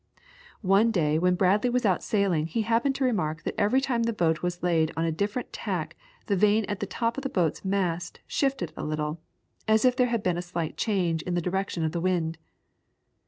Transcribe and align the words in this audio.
One 0.65 0.89
day 0.89 1.19
when 1.19 1.35
Bradley 1.35 1.69
was 1.69 1.85
out 1.85 2.01
sailing 2.01 2.47
he 2.47 2.63
happened 2.63 2.95
to 2.95 3.03
remark 3.03 3.43
that 3.43 3.53
every 3.55 3.79
time 3.79 4.01
the 4.01 4.11
boat 4.13 4.41
was 4.41 4.63
laid 4.63 4.91
on 4.97 5.05
a 5.05 5.11
different 5.11 5.53
tack 5.53 5.95
the 6.25 6.35
vane 6.35 6.65
at 6.65 6.79
the 6.79 6.87
top 6.87 7.19
of 7.19 7.21
the 7.21 7.29
boat's 7.29 7.63
mast 7.63 8.19
shifted 8.25 8.73
a 8.75 8.83
little, 8.83 9.21
as 9.67 9.85
if 9.85 9.95
there 9.95 10.07
had 10.07 10.23
been 10.23 10.37
a 10.39 10.41
slight 10.41 10.75
change 10.75 11.21
in 11.21 11.35
the 11.35 11.39
direction 11.39 11.85
of 11.85 11.91
the 11.91 12.01
wind. 12.01 12.39